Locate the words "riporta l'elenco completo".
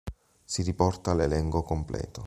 0.63-2.19